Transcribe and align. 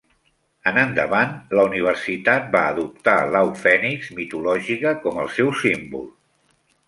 En 0.69 0.77
endavant, 0.83 1.33
la 1.59 1.65
universitat 1.69 2.47
va 2.55 2.63
adoptar 2.69 3.15
l'au 3.35 3.53
fènix 3.65 4.09
mitològica 4.21 4.95
com 5.07 5.23
el 5.25 5.33
seu 5.39 5.55
símbol. 5.61 6.11